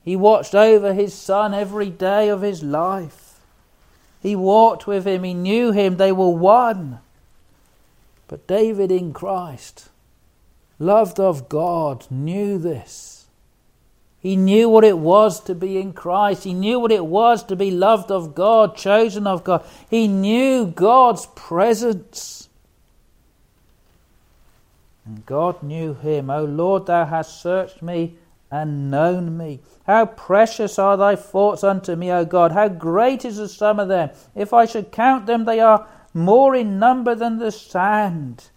[0.02, 3.40] He watched over his Son every day of his life.
[4.22, 7.00] He walked with him, he knew him, they were one.
[8.28, 9.88] But David in Christ,
[10.78, 13.26] loved of God, knew this.
[14.20, 16.42] He knew what it was to be in Christ.
[16.42, 19.64] He knew what it was to be loved of God, chosen of God.
[19.88, 22.45] He knew God's presence.
[25.06, 26.30] And God knew him.
[26.30, 28.16] O Lord, thou hast searched me
[28.50, 29.60] and known me.
[29.86, 32.52] How precious are thy thoughts unto me, O God!
[32.52, 34.10] How great is the sum of them!
[34.34, 38.48] If I should count them, they are more in number than the sand.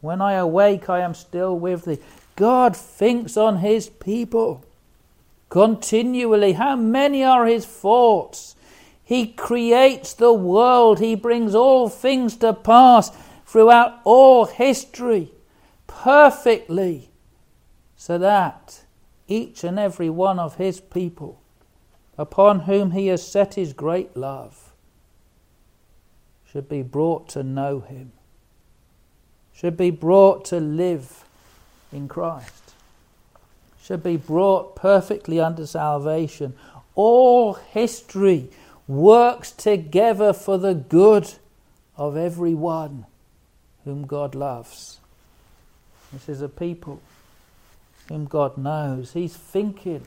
[0.00, 1.98] When I awake, I am still with thee.
[2.36, 4.64] God thinks on his people
[5.50, 6.54] continually.
[6.54, 8.56] How many are his thoughts?
[9.02, 13.10] He creates the world, he brings all things to pass
[13.44, 15.33] throughout all history
[16.04, 17.08] perfectly,
[17.96, 18.82] so that
[19.26, 21.40] each and every one of his people,
[22.18, 24.74] upon whom he has set his great love,
[26.46, 28.12] should be brought to know him,
[29.54, 31.24] should be brought to live
[31.90, 32.74] in Christ,
[33.82, 36.52] should be brought perfectly under salvation.
[36.94, 38.50] All history
[38.86, 41.32] works together for the good
[41.96, 43.06] of every one
[43.84, 44.93] whom God loves.
[46.14, 47.00] This is a people
[48.08, 49.14] whom God knows.
[49.14, 50.02] He's thinking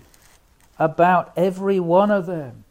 [0.80, 2.64] about every one of them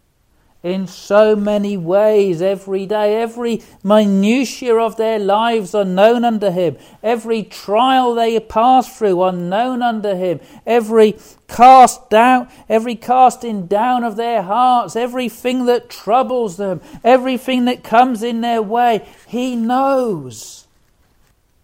[0.63, 3.21] in so many ways every day.
[3.21, 6.79] Every minutiae of their lives are known unto him.
[7.03, 10.41] Every trial they pass through are known unto him.
[10.67, 11.17] Every
[11.47, 18.23] cast down, every casting down of their hearts, everything that troubles them, everything that comes
[18.23, 20.67] in their way, he knows.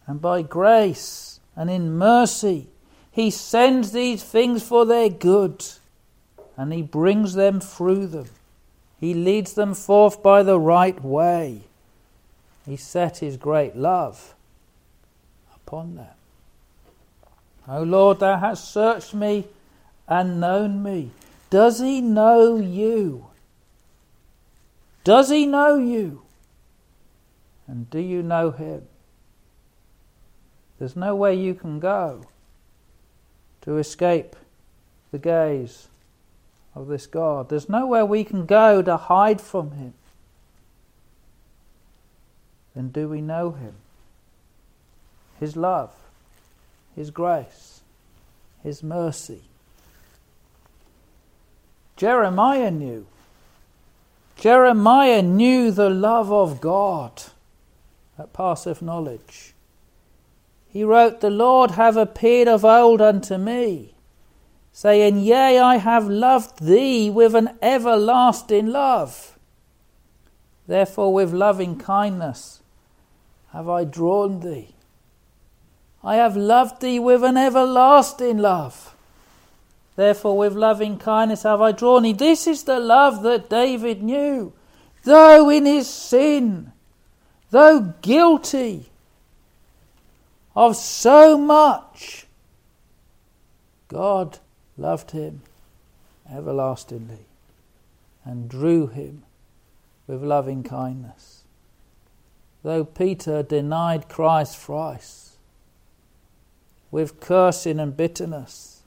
[0.06, 2.68] And by grace and in mercy,
[3.10, 5.64] he sends these things for their good
[6.56, 8.28] and he brings them through them.
[9.00, 11.62] He leads them forth by the right way.
[12.66, 14.34] He set his great love
[15.56, 16.14] upon them.
[17.68, 19.46] O Lord, thou hast searched me
[20.08, 21.10] and known me.
[21.50, 23.26] Does he know you?
[25.04, 26.22] Does he know you?
[27.66, 28.86] And do you know him?
[30.82, 32.24] There's no way you can go
[33.60, 34.34] to escape
[35.12, 35.86] the gaze
[36.74, 37.48] of this God.
[37.48, 39.94] There's nowhere we can go to hide from Him.
[42.74, 43.74] Then do we know Him?
[45.38, 45.94] His love,
[46.96, 47.82] His grace,
[48.64, 49.42] His mercy.
[51.94, 53.06] Jeremiah knew.
[54.34, 57.22] Jeremiah knew the love of God
[58.18, 59.54] that passeth knowledge.
[60.72, 63.92] He wrote, The Lord have appeared of old unto me
[64.72, 69.38] saying, Yea, I have loved thee with an everlasting love.
[70.66, 72.60] Therefore, with loving kindness
[73.52, 74.74] have I drawn thee.
[76.02, 78.96] I have loved thee with an everlasting love.
[79.94, 82.14] Therefore, with loving kindness have I drawn thee.
[82.14, 84.54] This is the love that David knew.
[85.04, 86.72] Though in his sin,
[87.50, 88.91] though guilty
[90.54, 92.26] of so much,
[93.88, 94.38] God
[94.76, 95.42] loved him
[96.30, 97.26] everlastingly
[98.24, 99.24] and drew him
[100.06, 101.42] with loving kindness.
[102.62, 105.36] Though Peter denied Christ thrice
[106.90, 108.82] with cursing and bitterness,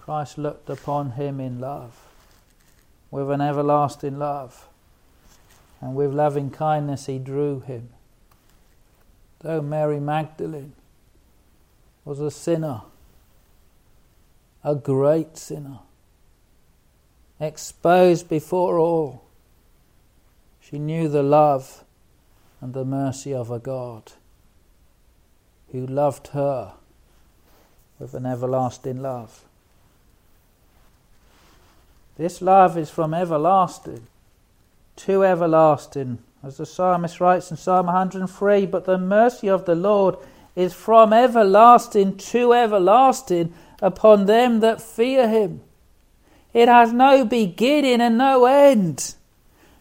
[0.00, 2.00] Christ looked upon him in love,
[3.10, 4.68] with an everlasting love,
[5.80, 7.90] and with loving kindness he drew him.
[9.40, 10.72] Though Mary Magdalene
[12.04, 12.82] was a sinner,
[14.64, 15.78] a great sinner,
[17.40, 19.24] exposed before all.
[20.60, 21.84] She knew the love
[22.60, 24.12] and the mercy of a God
[25.70, 26.74] who loved her
[27.98, 29.44] with an everlasting love.
[32.16, 34.06] This love is from everlasting
[34.96, 40.16] to everlasting, as the psalmist writes in Psalm 103 But the mercy of the Lord
[40.54, 45.60] is from everlasting to everlasting upon them that fear him.
[46.52, 49.14] It has no beginning and no end.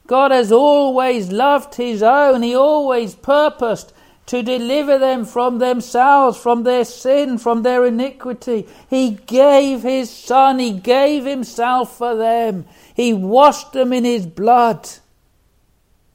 [0.05, 2.41] God has always loved his own.
[2.41, 3.93] He always purposed
[4.28, 8.68] to deliver them from themselves, from their sin, from their iniquity.
[8.89, 12.66] He gave his Son, he gave himself for them.
[12.93, 14.89] He washed them in his blood.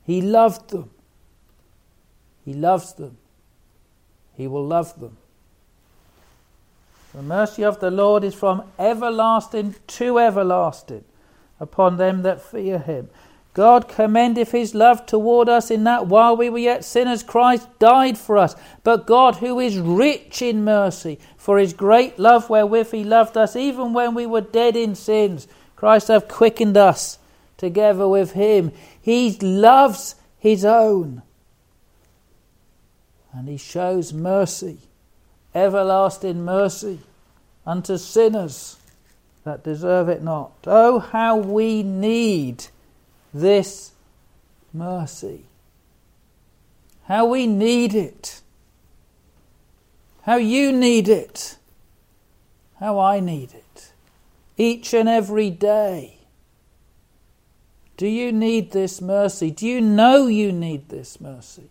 [0.05, 0.90] He loved them.
[2.44, 3.16] He loves them.
[4.36, 5.16] He will love them.
[7.14, 11.05] The mercy of the Lord is from everlasting to everlasting
[11.61, 13.11] upon them that fear him.
[13.55, 18.16] God commendeth his love toward us in that while we were yet sinners, Christ died
[18.16, 18.57] for us.
[18.82, 23.55] But God, who is rich in mercy, for his great love wherewith he loved us,
[23.55, 27.18] even when we were dead in sins, Christ hath quickened us
[27.59, 28.72] together with him.
[29.03, 31.22] He loves his own.
[33.34, 34.78] And he shows mercy
[35.55, 37.00] everlasting mercy
[37.66, 38.76] unto sinners
[39.44, 40.53] that deserve it not.
[40.66, 42.66] Oh, how we need
[43.34, 43.92] this
[44.72, 45.44] mercy.
[47.05, 48.40] How we need it.
[50.22, 51.57] How you need it.
[52.78, 53.92] How I need it.
[54.57, 56.18] Each and every day.
[58.03, 59.53] Do you need this mercy?
[59.53, 61.70] Do you know you need this mercy?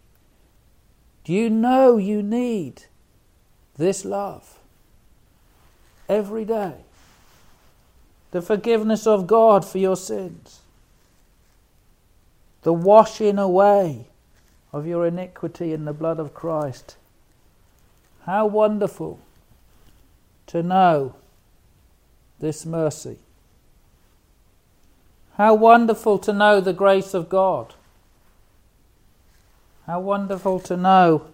[1.25, 2.83] Do you know you need
[3.75, 4.57] this love
[6.07, 6.75] every day.
[8.31, 10.61] The forgiveness of God for your sins.
[12.61, 14.07] The washing away
[14.71, 16.95] of your iniquity in the blood of Christ.
[18.25, 19.19] How wonderful
[20.47, 21.13] to know
[22.39, 23.17] this mercy.
[25.41, 27.73] How wonderful to know the grace of God.
[29.87, 31.29] How wonderful to know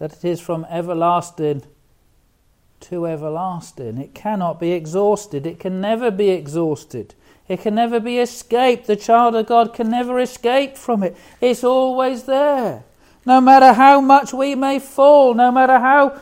[0.00, 1.62] that it is from everlasting
[2.80, 3.98] to everlasting.
[3.98, 5.46] It cannot be exhausted.
[5.46, 7.14] It can never be exhausted.
[7.46, 8.88] It can never be escaped.
[8.88, 11.16] The child of God can never escape from it.
[11.40, 12.82] It's always there.
[13.24, 16.20] No matter how much we may fall, no matter how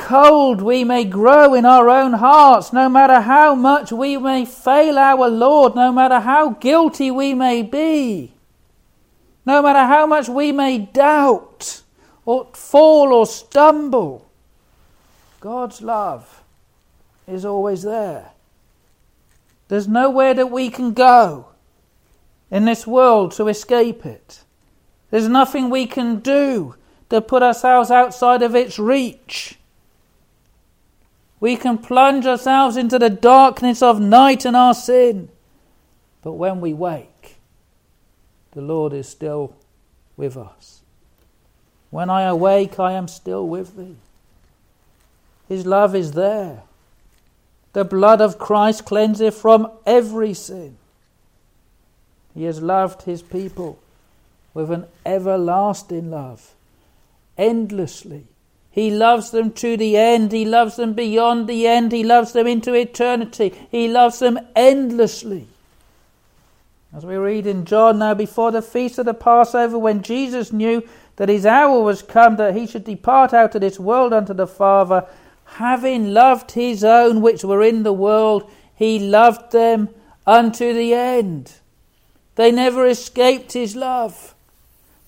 [0.00, 4.98] cold we may grow in our own hearts, no matter how much we may fail
[4.98, 8.32] our Lord, no matter how guilty we may be,
[9.46, 11.82] no matter how much we may doubt
[12.24, 14.28] or fall or stumble,
[15.40, 16.42] God's love
[17.28, 18.32] is always there.
[19.68, 21.46] There's nowhere that we can go
[22.50, 24.42] in this world to escape it.
[25.10, 26.74] There's nothing we can do
[27.10, 29.59] to put ourselves outside of its reach.
[31.40, 35.30] We can plunge ourselves into the darkness of night and our sin.
[36.22, 37.38] But when we wake,
[38.52, 39.54] the Lord is still
[40.16, 40.82] with us.
[41.90, 43.96] When I awake, I am still with thee.
[45.48, 46.62] His love is there.
[47.72, 50.76] The blood of Christ cleanseth from every sin.
[52.34, 53.78] He has loved his people
[54.54, 56.54] with an everlasting love,
[57.38, 58.26] endlessly.
[58.70, 60.32] He loves them to the end.
[60.32, 61.92] He loves them beyond the end.
[61.92, 63.52] He loves them into eternity.
[63.70, 65.48] He loves them endlessly.
[66.94, 70.82] As we read in John now, before the feast of the Passover, when Jesus knew
[71.16, 74.46] that his hour was come that he should depart out of this world unto the
[74.46, 75.06] Father,
[75.44, 79.88] having loved his own which were in the world, he loved them
[80.26, 81.52] unto the end.
[82.36, 84.34] They never escaped his love.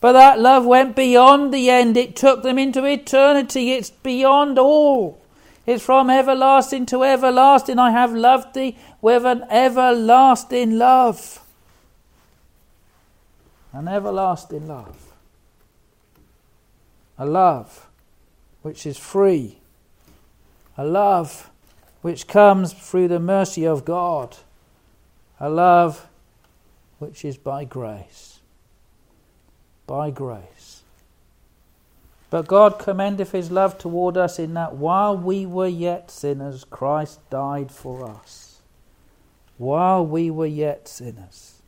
[0.02, 1.96] But that love went beyond the end.
[1.96, 3.72] It took them into eternity.
[3.72, 5.18] It's beyond all.
[5.64, 7.78] It's from everlasting to everlasting.
[7.78, 11.42] I have loved thee with an everlasting love.
[13.72, 15.14] An everlasting love.
[17.16, 17.88] A love
[18.60, 19.62] which is free
[20.76, 21.50] a love
[22.00, 24.36] which comes through the mercy of God,
[25.38, 26.06] a love
[26.98, 28.40] which is by grace.
[29.92, 30.80] By grace.
[32.30, 37.20] But God commendeth his love toward us in that while we were yet sinners, Christ
[37.28, 38.62] died for us.
[39.58, 41.60] While we were yet sinners.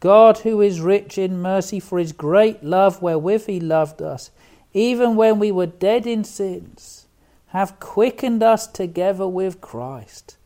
[0.00, 4.30] God, who is rich in mercy for his great love wherewith he loved us,
[4.74, 7.06] even when we were dead in sins,
[7.46, 10.36] have quickened us together with Christ.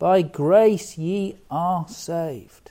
[0.00, 2.69] By grace ye are saved.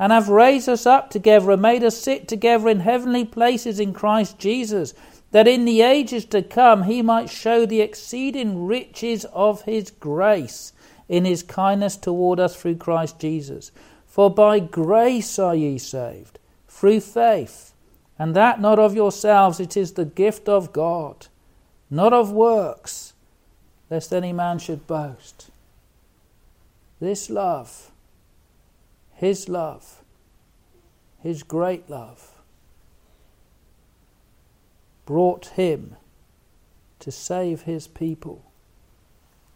[0.00, 3.92] And have raised us up together and made us sit together in heavenly places in
[3.92, 4.94] Christ Jesus,
[5.30, 10.72] that in the ages to come he might show the exceeding riches of his grace
[11.08, 13.70] in his kindness toward us through Christ Jesus.
[14.06, 17.72] For by grace are ye saved, through faith,
[18.18, 21.28] and that not of yourselves, it is the gift of God
[21.90, 23.14] not of works,
[23.90, 25.50] lest any man should boast.
[27.00, 27.89] This love,
[29.20, 30.02] His love,
[31.22, 32.40] His great love,
[35.04, 35.96] brought Him
[37.00, 38.42] to save His people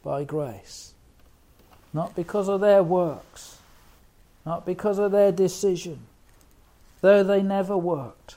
[0.03, 0.93] by grace.
[1.93, 3.59] Not because of their works,
[4.45, 6.01] not because of their decision,
[7.01, 8.37] though they never worked,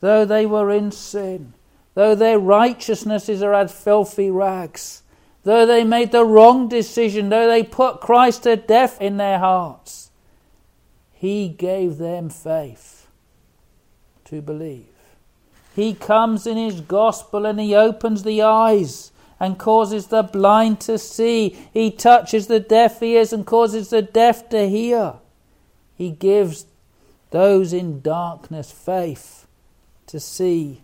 [0.00, 1.52] though they were in sin
[1.98, 5.02] though their righteousnesses are as filthy rags,
[5.42, 10.07] though they made the wrong decision, though they put Christ to death in their hearts,
[11.18, 13.08] He gave them faith
[14.26, 14.86] to believe.
[15.74, 19.10] He comes in His gospel and He opens the eyes
[19.40, 21.58] and causes the blind to see.
[21.72, 25.14] He touches the deaf ears and causes the deaf to hear.
[25.96, 26.66] He gives
[27.32, 29.44] those in darkness faith
[30.06, 30.82] to see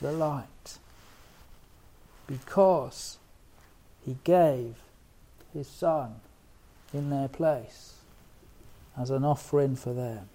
[0.00, 0.78] the light
[2.28, 3.18] because
[4.04, 4.76] he gave
[5.52, 6.14] his son
[6.94, 7.95] in their place
[8.98, 10.28] as an offering for them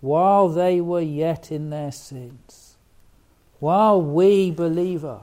[0.00, 2.76] while they were yet in their sins
[3.58, 5.20] while we believer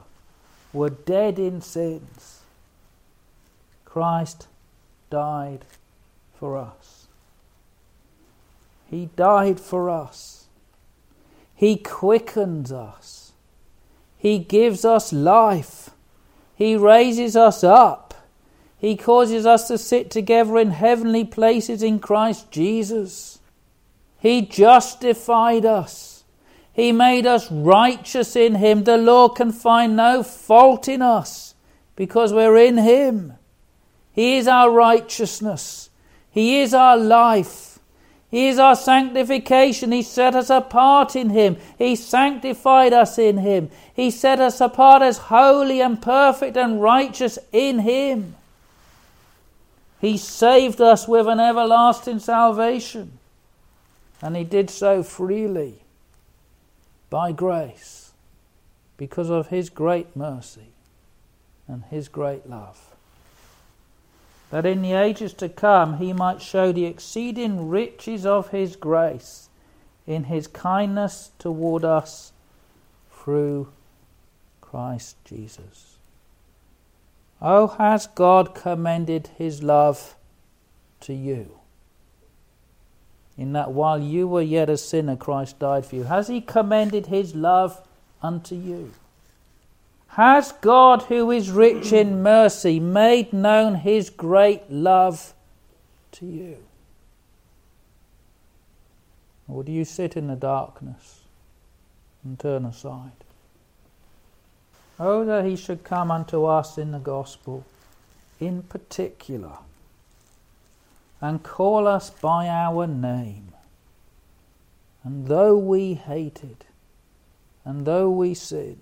[0.72, 2.40] were dead in sins
[3.84, 4.48] Christ
[5.10, 5.64] died
[6.38, 7.06] for us
[8.90, 10.46] he died for us
[11.54, 13.22] he quickens us
[14.22, 15.90] he gives us life.
[16.54, 18.11] He raises us up.
[18.82, 23.38] He causes us to sit together in heavenly places in Christ Jesus.
[24.18, 26.24] He justified us.
[26.72, 28.82] He made us righteous in Him.
[28.82, 31.54] The law can find no fault in us
[31.94, 33.34] because we're in Him.
[34.12, 35.88] He is our righteousness.
[36.28, 37.78] He is our life.
[38.32, 39.92] He is our sanctification.
[39.92, 41.56] He set us apart in Him.
[41.78, 43.70] He sanctified us in Him.
[43.94, 48.34] He set us apart as holy and perfect and righteous in Him.
[50.02, 53.18] He saved us with an everlasting salvation.
[54.20, 55.80] And He did so freely,
[57.08, 58.12] by grace,
[58.98, 60.74] because of His great mercy
[61.66, 62.92] and His great love
[64.52, 69.48] that in the ages to come he might show the exceeding riches of his grace
[70.06, 72.32] in his kindness toward us
[73.10, 73.72] through
[74.60, 75.91] Christ Jesus.
[77.44, 80.14] Oh, has God commended his love
[81.00, 81.58] to you?
[83.36, 86.04] In that while you were yet a sinner, Christ died for you.
[86.04, 87.84] Has he commended his love
[88.22, 88.92] unto you?
[90.08, 95.34] Has God, who is rich in mercy, made known his great love
[96.12, 96.58] to you?
[99.48, 101.22] Or do you sit in the darkness
[102.22, 103.10] and turn aside?
[105.04, 107.64] Oh, that he should come unto us in the gospel,
[108.38, 109.58] in particular,
[111.20, 113.48] and call us by our name.
[115.02, 116.64] And though we hated,
[117.64, 118.78] and though we sinned,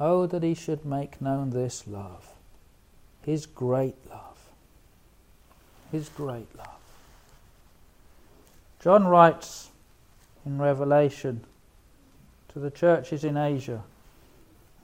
[0.00, 2.32] Oh, that he should make known this love,
[3.22, 4.38] his great love,
[5.92, 6.80] his great love.
[8.80, 9.68] John writes
[10.44, 11.44] in Revelation
[12.48, 13.84] to the churches in Asia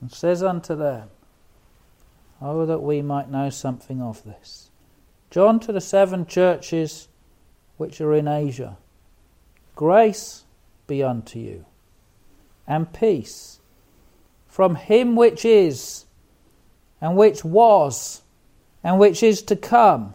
[0.07, 1.09] and says unto them,
[2.41, 4.71] Oh, that we might know something of this.
[5.31, 7.09] John to the seven churches
[7.77, 8.77] which are in Asia,
[9.75, 10.45] grace
[10.87, 11.65] be unto you,
[12.69, 13.59] and peace
[14.47, 16.05] from him which is,
[17.01, 18.23] and which was,
[18.85, 20.15] and which is to come,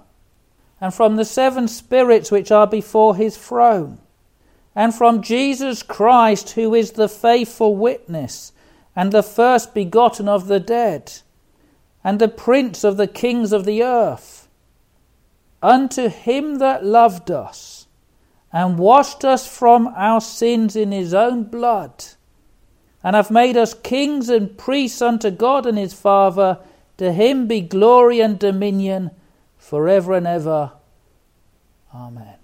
[0.80, 3.98] and from the seven spirits which are before his throne,
[4.74, 8.54] and from Jesus Christ, who is the faithful witness,
[8.96, 11.14] and the first begotten of the dead,
[12.04, 14.48] and the prince of the kings of the earth,
[15.62, 17.88] unto him that loved us,
[18.52, 22.04] and washed us from our sins in his own blood
[23.04, 26.60] and hath made us kings and priests unto God and his Father.
[26.98, 29.12] To him be glory and dominion
[29.58, 30.74] for ever and ever.
[31.94, 32.36] Amen.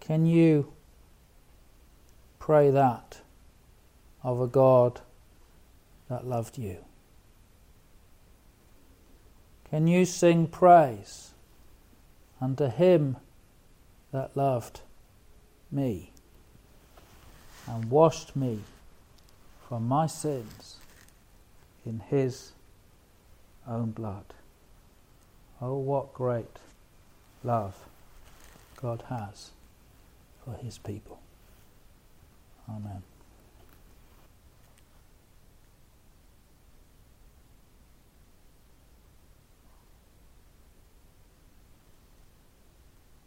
[0.00, 0.73] Can you
[2.44, 3.20] pray that
[4.22, 5.00] of a God
[6.10, 6.84] that loved you?
[9.70, 11.32] Can you sing praise
[12.40, 13.16] unto him
[14.12, 14.80] that loved
[15.72, 16.10] me?
[17.66, 18.60] and washed me
[19.68, 20.76] from my sins
[21.86, 22.52] in his
[23.66, 24.34] own blood.
[25.60, 26.58] Oh, what great
[27.42, 27.74] love
[28.80, 29.50] God has
[30.44, 31.23] for his people.
[32.68, 33.13] Amen.